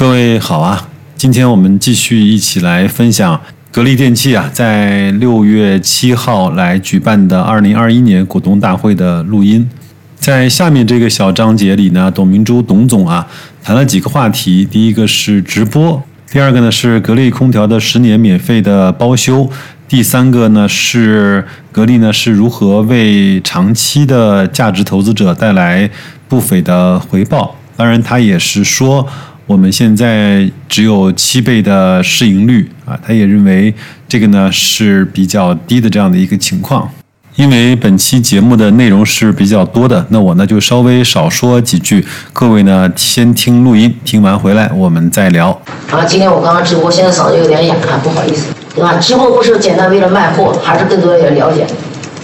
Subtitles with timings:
[0.00, 3.38] 各位好啊，今天我们继续一起来分享
[3.70, 9.68] 格力电器啊，在六月七号来举办的二零二一年股东大会的录音。
[10.16, 13.28] 在下面这个小章节里呢，董明珠董总啊
[13.62, 19.50] 谈了几个话题，第一个是直播，第二个呢是格力空调的十年免费的包修，
[19.86, 25.90] 第三个呢是格力呢是如何为长期的价值投资者带来
[26.26, 27.54] 不菲的回报。
[27.76, 29.06] 当然，他也是说。
[29.50, 33.74] 我们现在只有七倍的市盈率啊，他也认为
[34.06, 36.88] 这个呢是比较低的这样的一个情况。
[37.34, 42.06] 因为本期节目的内容是比较多的，那我呢就稍微少说几句。
[42.32, 45.48] 各位呢先听录音，听完回来我们再聊。
[45.90, 48.98] 啊，今天我刚刚直播，现在嗓子有点哑，不好意思，对吧？
[49.00, 51.66] 直播不是简单为了卖货，还是更多要了解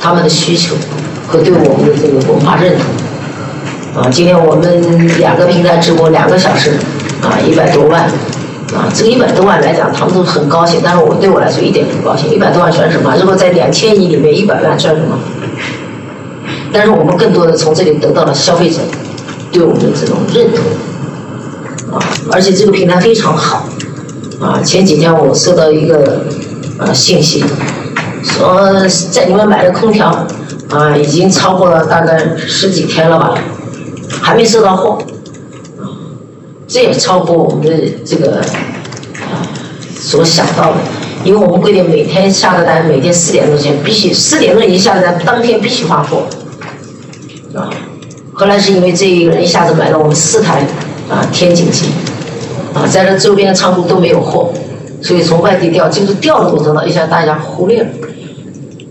[0.01, 0.77] 他们的需求
[1.27, 4.01] 和对我们的这个文化认同。
[4.01, 6.79] 啊，今天我们两个平台直播两个小时。
[7.23, 8.03] 啊，一百多万，
[8.75, 12.31] 啊，这个一百多万来讲，他们都很高兴，但是我对我来说一点都不高兴。
[12.31, 13.15] 一百多万算什么？
[13.19, 15.19] 如果在两千亿里面，一百万算什么？
[16.73, 18.81] 但是我们更多的从这里得到了消费者
[19.51, 23.67] 对我们的这种认同，啊，而且这个平台非常好，
[24.41, 26.27] 啊，前几天我收到一个
[26.79, 27.43] 啊信息，
[28.23, 28.73] 说
[29.11, 30.27] 在你们买的空调，
[30.69, 33.35] 啊，已经超过了大概十几天了吧，
[34.21, 34.99] 还没收到货。
[36.69, 37.71] 这也超过我们的
[38.05, 38.41] 这个
[39.21, 39.47] 啊
[39.99, 40.79] 所想到的，
[41.25, 46.25] 因为我们规定每天下的单，每天四点钟前必须四点钟以下的单，当天必须发货，
[47.55, 47.71] 啊，
[48.35, 50.67] 后来是因为这一个人一下子买了我们四台
[51.09, 51.87] 啊天井机，
[52.75, 54.53] 啊，在这周边的仓库都没有货，
[55.03, 57.89] 所以从外地调，就是调的过程中，一下大家忽略了，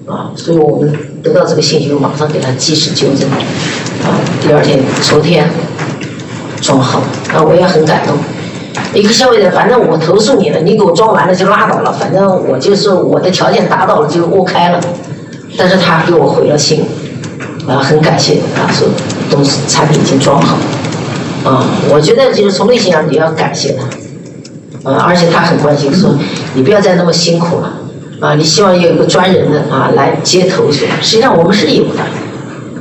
[0.07, 5.49] 啊，所以我们得到这个信息，马上给他及时纠正，啊，第二天昨天。
[6.65, 6.99] 装好，
[7.31, 8.15] 啊，我也很感动。
[8.91, 14.79] 一个消费者，反正我投诉你了，你给我装完了就拉倒了，反正我就是我的条件达到了就 OK 了。
[15.55, 16.83] 但是他给我回了信，
[17.67, 18.87] 啊，很感谢，啊，说
[19.29, 20.57] 东西产品已经装好，
[21.47, 23.77] 啊，我觉得就是从内心上你要感谢
[24.83, 26.15] 他，啊，而且他很关心，说
[26.55, 27.73] 你不要再那么辛苦了，
[28.19, 30.83] 啊，你希望有一个专人的啊来接投诉。
[30.99, 32.01] 实际上我们是有的，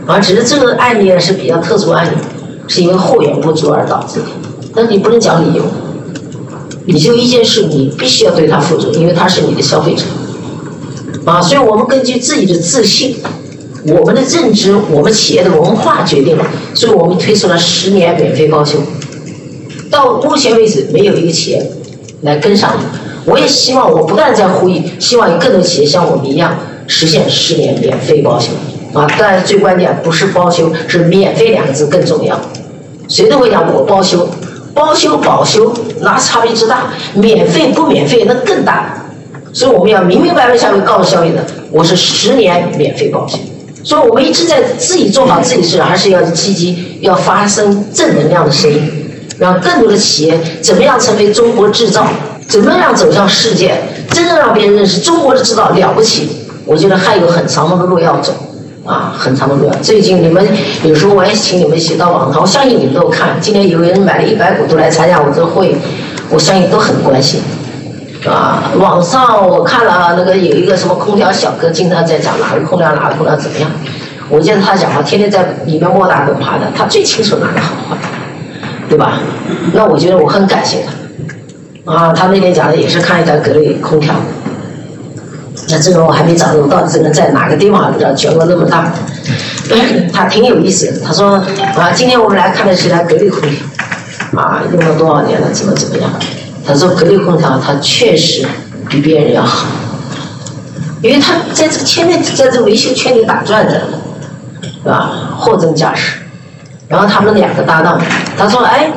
[0.07, 2.17] 啊，只是这个案例呢是比较特殊案例。
[2.69, 4.27] 是因为货源不足而导致的，
[4.75, 5.65] 但你不能讲理由。
[6.87, 10.03] 你就一件事，你必须要对他负责，因为他是你的消费者，
[11.25, 13.17] 啊，所以我们根据自己的自信、
[13.87, 16.45] 我们的认知、我们企业的文化决定了，
[16.75, 18.79] 所以我们推出了十年免费包修。
[19.91, 21.71] 到目前为止，没有一个企业
[22.23, 22.77] 来跟上。
[23.25, 26.55] 我也希望，我不断在呼吁，希望有更多企业像我们一样
[26.87, 28.49] 实现十年免费包修。
[28.93, 32.39] 啊，但是最关键不是包修，是免费两个字更重要。
[33.09, 34.29] 谁都会讲我包修，
[34.75, 39.05] 包修保修那差别之大，免费不免费那更大。
[39.53, 41.39] 所以我们要明明白白下面告诉消费者，
[41.71, 43.39] 我是十年免费保修。
[43.85, 48.81] 所以我们一直在自己做好自己事，还是要积极要发声正能量的声音，
[49.39, 52.07] 让更多的企业怎么样成为中国制造，
[52.49, 53.77] 怎么样走向世界，
[54.11, 56.31] 真正让别人认识中国的制造了不起。
[56.65, 58.33] 我觉得还有很长的路要走。
[58.85, 59.71] 啊，很长的路。
[59.81, 60.47] 最近你们
[60.83, 63.31] 有时候我也请你们写到网上，我相信你们都看。
[63.41, 65.75] 今天有人买了一百股都来参加我这个会，
[66.29, 67.41] 我相信都很关心。
[68.27, 73.71] 啊，网上我看了那个有一个什么空调小哥，经常在讲哪个空调哪个空调怎么样。
[74.29, 77.97] 我见他讲话，天天在里面摸打滚爬的，他最清楚哪个好坏，
[78.89, 79.21] 对吧？
[79.73, 81.93] 那我觉得我很感谢他。
[81.93, 84.15] 啊，他那天讲的也是看一台格力空调。
[85.69, 87.97] 那这个我还没找到，到底这个在哪个地方？
[87.99, 88.93] 知道全国那么大，
[90.13, 91.01] 他挺有意思。
[91.05, 91.37] 他说
[91.77, 95.51] 啊，今天我们来看的是台格力空调，啊，用了多少年了？
[95.51, 96.11] 怎么怎么样？
[96.67, 98.47] 他说格力空调它确实
[98.89, 99.67] 比别人要好，
[101.03, 103.81] 因为他在这个圈内，在这个维修圈里打转着，
[104.63, 105.37] 是吧？
[105.39, 106.19] 货真价实。
[106.89, 107.99] 然后他们两个搭档，
[108.37, 108.93] 他说哎，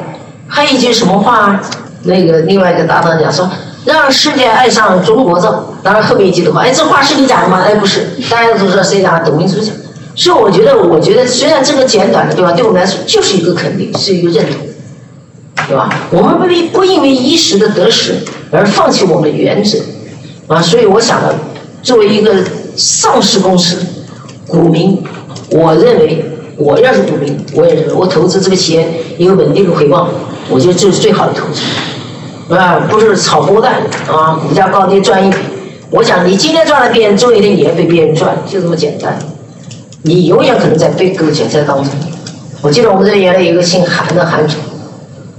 [0.48, 1.60] 还有一句什么话？
[2.04, 3.50] 那个另外一个搭档讲说。
[3.88, 7.64] 让世界爱上中国造，当然后面一句的话，哎，这话是你讲的吗？
[7.66, 9.74] 哎，不是，大家都知道谁讲的，董明珠讲。
[10.14, 12.52] 所以我觉得，我觉得虽然这个简短的，对吧？
[12.52, 14.60] 对我们来说就是一个肯定，是一个认同，
[15.70, 15.90] 对吧？
[16.12, 18.16] 我们不不因为一时的得失
[18.52, 19.80] 而放弃我们的原则，
[20.48, 21.34] 啊，所以我想呢，
[21.82, 22.36] 作为一个
[22.76, 23.78] 上市公司
[24.48, 25.02] 股民，
[25.52, 26.26] 我认为
[26.58, 28.86] 我要是股民，我也认为我投资这个企业
[29.18, 30.10] 有稳定的回报，
[30.50, 31.62] 我觉得这是最好的投资。
[32.50, 33.74] 啊，不是炒波段
[34.08, 35.38] 啊，股价高低赚一笔。
[35.90, 39.18] 我想你今天赚了，别人终有一天也被别人赚，就这么简单。
[40.04, 41.88] 你永远可能在被割韭菜当中。
[42.62, 44.60] 我记得我们这原来有个姓韩的韩总，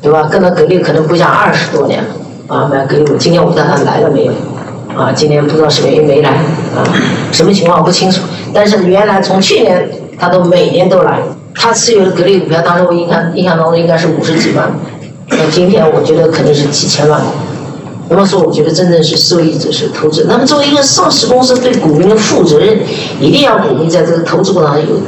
[0.01, 0.29] 对吧？
[0.31, 2.09] 跟着格力可能不下二十多年了，
[2.55, 4.33] 啊，买格力，今天我不知道他来了没有，
[4.97, 6.31] 啊，今天不知道什么原因没来，
[6.77, 6.85] 啊，
[7.33, 8.23] 什么情况不清楚。
[8.53, 9.89] 但是原来从去年
[10.19, 11.21] 他都每年都来，
[11.55, 14.71] 他持有的格力股票，当时我印象印象当中应该是五十几万，
[15.31, 17.21] 那今天我觉得肯定是几千万。
[18.11, 20.25] 那么说，我觉得真正是受益者是投资。
[20.27, 22.79] 那么作为一个上市公司，对股民的负责任，
[23.21, 25.01] 一定要股民在这个投资过程当中有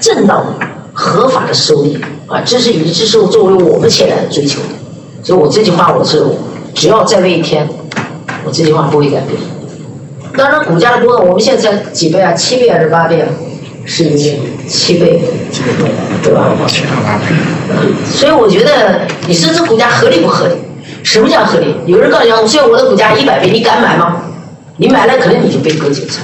[0.00, 0.44] 正当、
[0.92, 1.96] 合法的收益
[2.26, 4.60] 啊，这是以这是作为我们现在的追求。
[5.22, 6.24] 所以我这句话，我是
[6.74, 7.68] 只要在位一天，
[8.44, 9.40] 我这句话不会改变。
[10.36, 12.32] 当然，股价的波动，我们现在才几倍啊？
[12.32, 13.28] 七倍还是八倍啊？
[13.84, 15.20] 是因为七倍，
[16.22, 16.50] 对吧？
[16.66, 17.24] 七到八倍。
[18.10, 20.54] 所以我觉得，你说这股价合理不合理？
[21.02, 21.74] 什么叫合理？
[21.86, 24.22] 有人告诉你，虽然我的股价一百倍，你敢买吗？
[24.78, 26.22] 你买了，可能你就被割韭菜。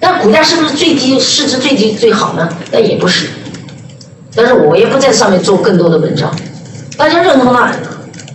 [0.00, 2.48] 但股价是不是最低市值最低最好呢？
[2.70, 3.26] 那也不是。
[4.34, 6.34] 但是我也不在上面做更多的文章。
[6.96, 7.70] 大家认同了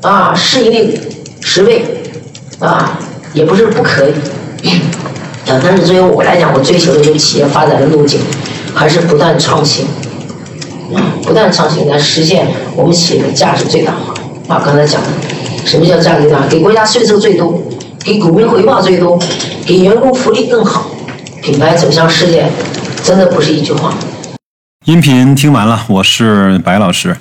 [0.01, 0.99] 啊，市盈率
[1.41, 1.85] 十倍
[2.59, 2.99] 啊，
[3.33, 4.13] 也不是不可以。
[5.49, 8.19] 啊，但是作为我来讲，我追求的这个企业发展的路径，
[8.73, 9.85] 还是不断创新，
[11.23, 14.13] 不断创新来实现我们企业的价值最大化。
[14.47, 15.07] 啊，刚才讲的。
[15.63, 16.47] 什么叫价值最大？
[16.47, 17.61] 给国家税收最多，
[18.03, 19.19] 给股民回报最多，
[19.63, 20.87] 给员工福利更好，
[21.43, 22.49] 品牌走向世界，
[23.03, 23.93] 真的不是一句话。
[24.85, 27.15] 音频听完了，我是白老师。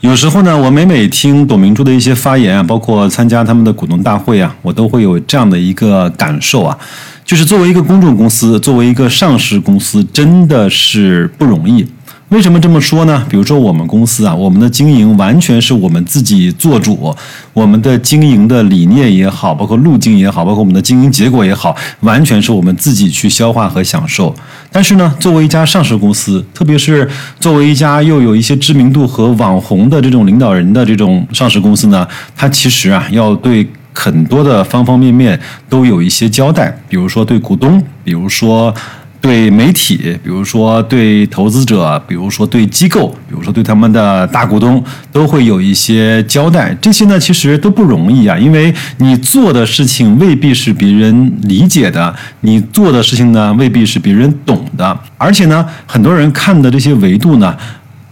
[0.00, 6.78] 有时候呢，我每每听董明珠的一些发言啊，包括参加他们的股东大会啊，我都会有这样的一个感受啊，
[7.24, 11.84] 就是作为一个公众公司，作为一个上市公司，真的是不容易。
[12.30, 13.24] 为什么这么说呢？
[13.30, 17.16] 比如说我们公司啊，我们的经营完全是我们自己做主，
[17.54, 24.34] 我们的经营的理念也好，包括路径也好，包括我们的经营结果也好，完全是我们自己去消化和享受。
[24.70, 27.08] 但是呢，作为一家上市公司，特别是
[27.40, 38.74] 作为一家又有一些知名度和网红的这种领导人的这种上市公司呢，它其实啊，要对很多的方方面面都有一些交代，比如说对股东，比如说。
[39.20, 44.82] 对媒体，比如说对投资者，比如说对机构，比如说对他们的大股东，
[45.12, 46.76] 都会有一些交代。
[46.80, 57.56] 这些呢，其实都不容易啊，因为你做的事情未必是别人理解的，你做的事情呢，未必是别人懂的，而且呢，很多人看的这些维度呢。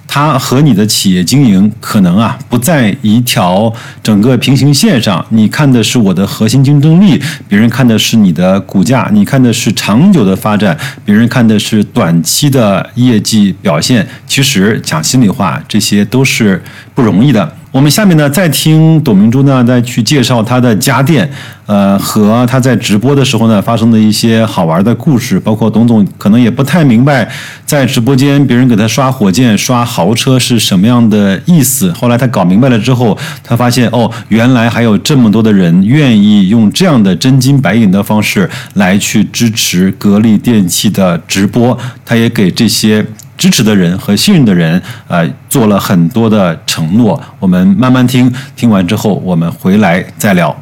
[0.07, 3.73] 它和你的企业经营可能啊不在一条
[4.03, 14.07] 整个平行线上，你看的是我的核心竞争力，别人看的是你的股价，你看的是长久的发展，别人看的是短期的业绩表现。
[14.27, 16.63] 其实讲心里话，这些都是
[16.95, 17.53] 不容易的。
[17.77, 21.31] 我们下面呢，再听董明珠呢，再去介绍她的家电，
[21.67, 27.31] 呃，和她在直播的时候呢发生的一些好玩的故事，包括董总可能也不太明白，
[27.67, 31.93] 在直播间别人给他刷火箭、刷豪车是什么样的意思。
[31.93, 33.15] 后来他搞明白了之后，
[33.45, 43.05] 他发现哦，原来还有这么多的人愿意用这样的真金白银的方式来去支持格力电器的直播，他也给这些。
[43.37, 47.23] 支持的人和信任的人，呃，做了很多的承诺。
[47.39, 50.57] 我们慢慢听，听完之后我们回来再聊。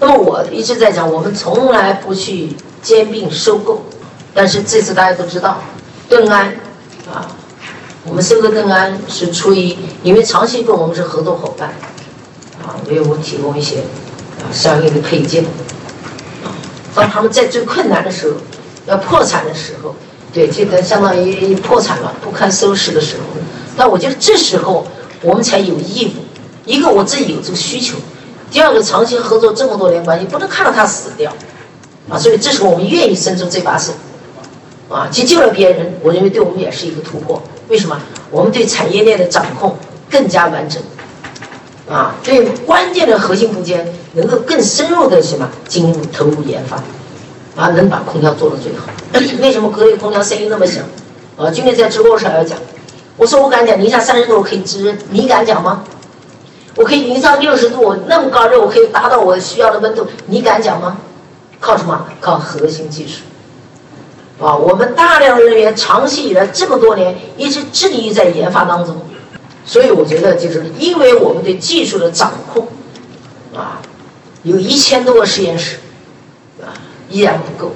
[0.00, 2.48] 那么我一直在讲，我们从来不去
[2.82, 3.84] 兼并收购，
[4.32, 5.58] 但是这次大家都知道，
[6.08, 6.46] 邓安
[7.12, 7.28] 啊，
[8.04, 11.68] 我们收购邓安是出于因为长期跟我们是合作伙伴，
[12.62, 13.80] 啊，为我们提供一些
[14.38, 15.44] 啊相应的配件，
[16.42, 16.48] 啊，
[16.94, 18.36] 当他们在最困难的时候，
[18.86, 19.94] 要破产的时候。
[20.34, 23.22] 对，这个相当于破产了、不堪收拾的时候，
[23.76, 24.84] 但我觉得这时候
[25.22, 26.24] 我们才有义务。
[26.66, 27.96] 一个我自己有这个需求，
[28.50, 31.32] 第二个长期合作这么多年关系，不能看到他死掉，
[32.08, 33.92] 啊，所以这时候我们愿意伸出这把手，
[34.88, 37.40] 啊，去救了别人，我认为对我们也是一个突破。
[37.68, 37.96] 为什么？
[38.30, 39.76] 我们对产业链的掌控
[40.10, 40.82] 更加完整，
[41.88, 46.82] 啊，对关键的核心部件能够更深入的什么进入投入研发。
[47.56, 48.86] 啊，能把空调做到最好。
[49.40, 50.82] 为什么格力空调声音那么响？
[51.36, 52.58] 啊，今天在直播时候要讲，
[53.16, 55.84] 我说我敢讲零下三十度我可以制热，你敢讲吗？
[56.76, 60.96] 我可以零上六十度那么高热，我可以达到我需要的温度，你敢讲吗？
[61.60, 62.06] 靠什么？
[62.20, 63.20] 靠核心技术。
[64.44, 68.96] 啊，我们大量人员长期以来这么多年一直致力于在研发当中，
[69.64, 72.66] 所以我觉得就是因为我们对技术的掌控，
[73.54, 73.80] 啊，
[74.42, 75.78] 有一千多个实验室。
[77.14, 77.72] 依然不够，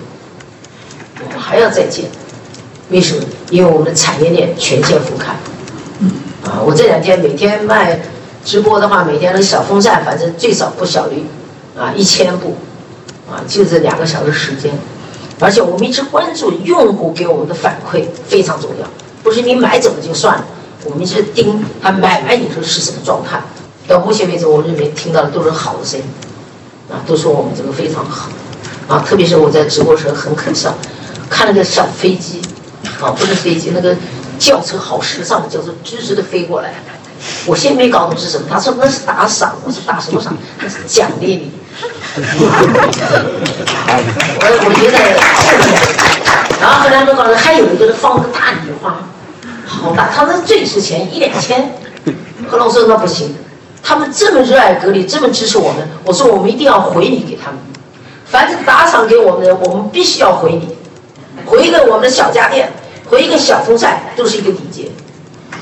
[1.24, 2.06] 我们还要再建。
[2.90, 3.22] 为什么？
[3.50, 5.26] 因为我们的产业链全线覆盖。
[6.42, 8.00] 啊，我这两天每天卖
[8.44, 11.22] 直播的话，每天的小风扇，反正最少不小于
[11.78, 12.56] 啊一千部，
[13.30, 14.76] 啊，就这两个小时时间。
[15.38, 18.88] 而且我们一直关注用户给我们的反馈非常重要，
[19.22, 20.44] 不是你买走了就算了，
[20.84, 23.40] 我们一直盯他买完以后是什么状态。
[23.86, 26.06] 到目前为止，我认为听到的都是好的声音，
[26.90, 28.28] 啊，都说我们这个非常好，
[28.88, 30.74] 啊，特别是我在直播时候很可笑，
[31.28, 32.40] 看那个小飞机，
[33.00, 33.94] 啊，不是飞机，那个
[34.38, 36.72] 轿车好时尚的轿车，直直的飞过来，
[37.44, 40.34] 我先没搞懂是什么，他说那是打赏，我说打什么赏？
[40.62, 41.52] 那是奖励你。
[44.40, 44.98] 我我觉得
[46.58, 48.98] 然后后来我告诉还有一个人放个大礼花，
[49.66, 51.72] 好大，他那最值钱，一两千。
[52.50, 53.36] 后来我说那不行，
[53.82, 57.58] 他们这么热爱格力，这么支持我们，我说我们一定要回礼给他们。
[58.30, 60.76] 凡是打赏给我们的，我们必须要回礼，
[61.46, 62.70] 回一个我们的小家电，
[63.06, 64.90] 回一个小风扇，都是一个礼节。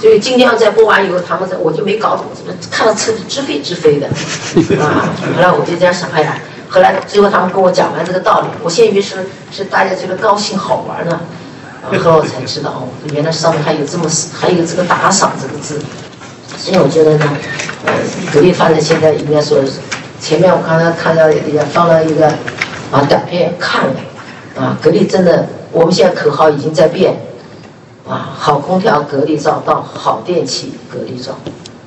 [0.00, 4.06] 所以今天在播完以后，他们在我就没搞懂，怎么看到车子直飞直飞的
[4.82, 5.08] 啊？
[5.34, 6.36] 后来我就这样想，哎呀，
[6.68, 11.20] 后来最后他们跟我讲完这个道理，我先以为是是大家觉得高兴好玩呢，
[11.90, 14.04] 然后来我才知道哦，原来上面还有这么
[14.38, 15.80] 还有这个打赏这个字。
[16.58, 17.28] 所以我觉得呢，
[17.86, 17.92] 呃，
[18.32, 19.58] 格力发展现在应该说，
[20.20, 22.26] 前面我刚才看到也放了一个
[22.90, 23.94] 啊短片看了，
[24.56, 27.14] 啊，格力真的，我们现在口号已经在变。
[28.08, 31.36] 啊，好空调格力造到好电器格力造，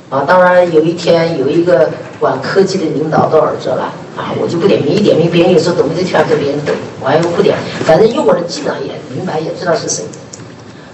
[0.10, 3.84] 啊，当然有一天有一个管科技的领导到耳朵了，
[4.18, 10.04] 啊，我就不点名，一点名别人有时候懂这圈跟别人懂，我还不点，反正用过的基本上也明白，也知道是谁。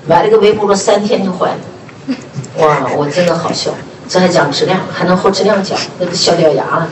[0.06, 2.13] 买了个微波炉三天就坏了，
[2.60, 3.72] 哇，我真的好笑，
[4.08, 6.88] 这还讲质量，还能和质量讲，那都笑掉牙了，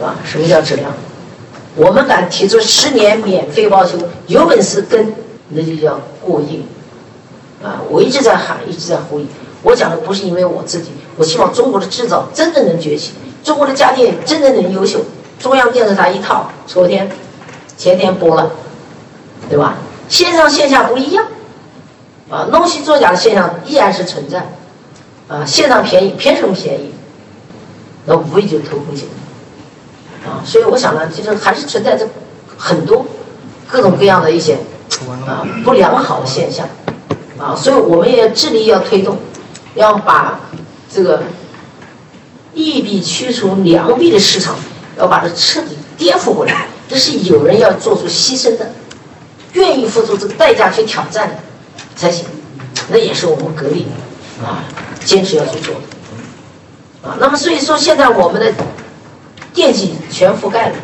[0.00, 0.16] 是吧？
[0.24, 0.90] 什么叫质量？
[1.76, 5.14] 我们敢提出十年免费保修，有本事跟，
[5.50, 6.64] 那就叫过硬。
[7.62, 9.26] 啊，我一直在喊，一直在呼吁。
[9.62, 13.12] 我讲的不是因为我自己，我希望中国的制造真的能崛起，
[13.44, 15.00] 中国的家电真的能优秀。
[15.38, 17.10] 中央电视台一套，昨天、
[17.76, 18.50] 前天播了，
[19.50, 19.76] 对吧？
[20.08, 21.26] 线上线下不一样，
[22.30, 24.50] 啊，弄虚作假的现象依然是存在，
[25.28, 26.90] 啊，线上便宜，凭什么便宜？
[28.06, 29.10] 那无非就是偷工减料，
[30.24, 32.06] 啊，所以我想呢，其实还是存在着
[32.56, 33.06] 很多
[33.68, 34.58] 各种各样的一些
[35.26, 36.68] 啊不良好的现象。
[37.38, 39.16] 啊，所以我们也致力要推动，
[39.74, 40.38] 要把
[40.92, 41.22] 这个
[42.52, 44.56] 一币驱除良币的市场，
[44.98, 46.66] 要把它彻底颠覆过来。
[46.86, 48.70] 这是有人要做出牺牲的，
[49.54, 51.34] 愿意付出这个代价去挑战的
[51.96, 52.26] 才行。
[52.90, 53.86] 那也是我们格力
[54.44, 54.60] 啊，
[55.02, 57.08] 坚持要去做的。
[57.08, 58.52] 啊，那么所以说现在我们的
[59.52, 60.74] 电器全覆盖了，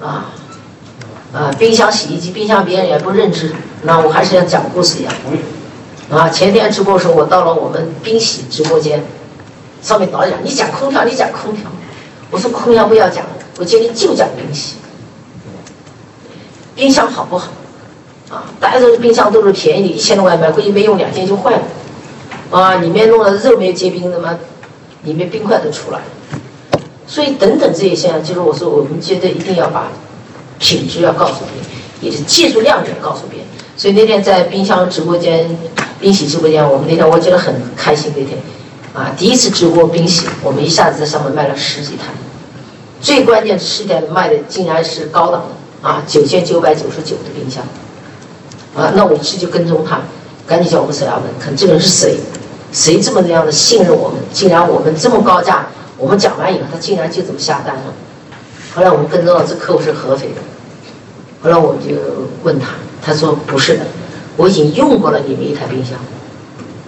[0.00, 0.32] 啊
[1.32, 5.12] 啊，冰箱、洗衣机、冰箱别人也不认知，那我还是像讲故事一样。
[6.10, 9.04] 啊，前天直播的时候，我到了我们冰洗直播间，
[9.82, 11.70] 上面导演，你讲空调，你讲空调，
[12.30, 13.24] 我说空调不要讲，
[13.58, 14.76] 我今天就讲冰洗。
[16.74, 17.48] 冰箱好不好？
[18.30, 21.62] 啊，大家都是冰箱都是便宜的，一千多块买回去没用两天就坏了，
[22.50, 24.36] 啊，里面弄的肉没结冰，他妈
[25.02, 26.04] 里面冰块都出来了。
[27.08, 29.88] 所以等等这些现象，就是我说我们觉得一定要把
[30.60, 31.66] 品质要告诉别人，
[32.00, 33.48] 也是技术亮点告诉别人。
[33.76, 35.58] 所以那天在冰箱直播间。
[36.00, 38.12] 冰洗直播间，我们那天我觉得很开心。
[38.16, 38.38] 那天，
[38.94, 42.04] 啊，第一次直播冰洗，我们一下子在上面卖了十几台。
[43.00, 47.64] 最关键是台卖的竟然是高档的啊，九千九百九十九的冰箱。
[48.76, 50.00] 啊，那我一直就跟踪他，
[50.46, 52.16] 赶紧叫我们沈亚文，看这个人是谁？
[52.70, 54.18] 谁这么那样的信任我们？
[54.32, 55.66] 竟然我们这么高价，
[55.98, 57.82] 我们讲完以后，他竟然就这么下单了。
[58.74, 60.40] 后来我们跟踪了这客户是合肥的，
[61.42, 61.96] 后来我们就
[62.44, 62.68] 问他，
[63.02, 63.84] 他说不是的。
[64.36, 65.98] 我已经用过了你们一台冰箱，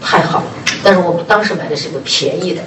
[0.01, 0.45] 太好了。
[0.85, 2.63] 但是我们当时买的是个便宜的，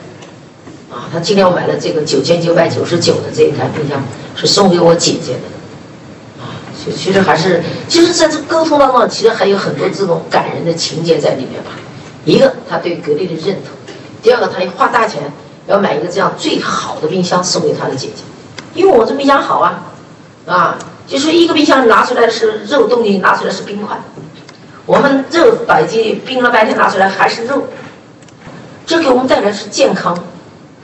[0.92, 4.04] 啊，他今天我买了这个九千九百九十九的这一台冰箱，
[4.36, 11.72] 是送给我姐姐的，啊，其其实还是，其实在这沟通当中，其实还有很多这种感人的情节在里面吧。
[12.26, 13.72] 一个他对格力的认同，
[14.22, 15.32] 第二个他花大钱
[15.68, 18.24] 要买一个这样最好的冰箱送给他的姐姐，
[18.74, 19.84] 因为我这冰箱好啊，
[20.46, 20.78] 啊，
[21.08, 23.98] 就说一个冰箱拿出来是肉冻进去，拿出来是冰块。
[24.86, 27.64] 我们肉摆进冰了半天拿出来还是肉，
[28.86, 30.14] 这给我们带来是健康，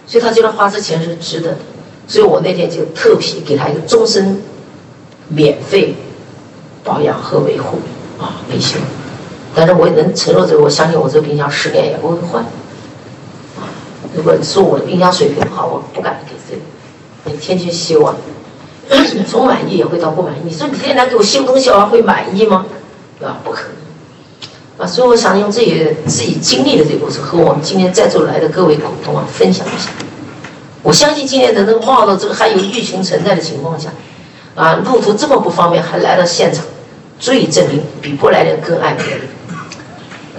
[0.07, 1.57] 所以他觉得花这钱是值得的，
[2.07, 4.41] 所以我那天就特批给他一个终身
[5.27, 5.93] 免费
[6.85, 7.79] 保养和维护
[8.17, 8.77] 啊维修，
[9.53, 12.41] 但是我也能承诺这个，我相信我这个冰箱十年也不会坏。
[14.19, 16.61] 如果你说我的冰箱水平不好，我不敢给这个，
[17.23, 18.13] 你天天修啊，
[19.25, 20.39] 从满意也会到不满意。
[20.43, 22.65] 你说你天天来给我修东西，我还会满意吗？
[23.17, 23.37] 对吧？
[23.45, 24.83] 不可能。
[24.83, 29.89] 啊，所以我想用自己自己经历的这个故事，和我们今天在座来的各位股东啊分享一下。
[30.83, 33.89] 我相信今天能够冒到这个还有疫情存在的情况下，
[34.53, 36.65] 啊，路途这么不方便还来到现场，
[37.21, 39.21] 足以证明比不来的人更爱别人。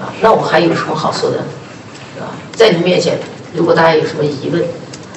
[0.03, 1.39] 啊，那我还有什么好说的？
[2.21, 3.19] 啊，在你面前，
[3.55, 4.63] 如果大家有什么疑问，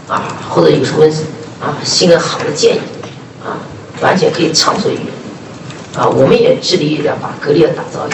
[0.08, 1.06] 啊，或者有什么
[1.62, 2.80] 啊新的好的建议
[3.44, 3.58] 啊，
[4.02, 5.06] 完全可以畅所欲言。
[5.96, 8.08] 啊，我们也致力于要把格力打造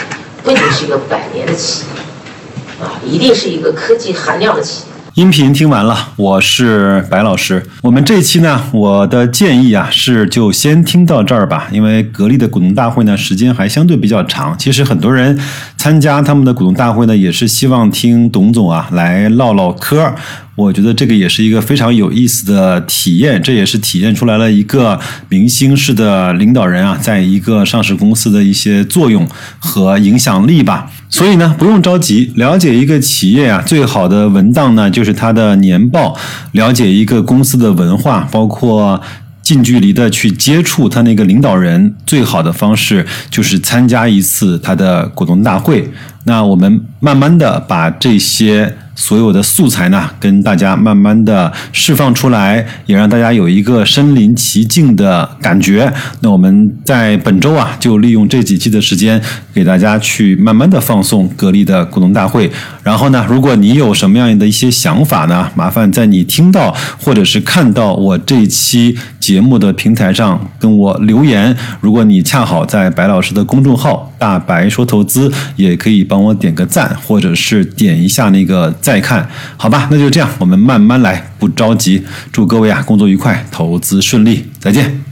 [0.44, 4.90] 不仅是一个百年的企业，啊，一定是一个科技含量的企业。
[5.14, 7.62] 音频听完了，我是白老师。
[7.82, 14.56] 我们这期呢，我的建议啊是就先听到这儿吧，因为格力的股东大会呢时间还相对比较长。
[14.56, 15.38] 其实很多人
[15.80, 20.14] 参加他们的股东大会呢，也是希望听董总啊来唠唠嗑。
[20.54, 29.26] 我觉得这个也是一个非常有意思的体验，这也是体现出来了一个明星式的领导人啊，在一个上市公司的一些作用
[29.58, 30.90] 和影响力吧。
[31.08, 36.14] 所以呢，不用着急，了解一个企业啊，最好的文档呢就是它的年报，
[36.52, 39.00] 了解一个公司的文化，包括。
[39.50, 45.90] 近距离的去接触他那个领导人，最好的方式就是参加一次他的股东大会。
[46.24, 55.90] 那我们慢慢的把这些所有的素材呢，跟大家慢慢的释放出来，也让大家有一个身临其境的感觉。
[56.20, 59.20] 那我们在本周啊，就利用这几期的时间，
[59.54, 62.50] 给大家去慢慢的放送格力的股东大会。
[62.82, 68.96] 然后呢，如果你有什么样的一些想法呢，麻烦在你听到或者是看到我这一期
[69.30, 71.56] 节目的平台上跟我留言。
[71.80, 76.00] 如果你恰好在白老师的公众号“大白说投资”，也可以。
[76.10, 79.86] 帮我点个赞，或者是点一下那个再看，好吧？
[79.92, 82.02] 那就这样，我们慢慢来，不着急。
[82.32, 85.09] 祝各位啊，工作愉快，投资顺利，再见。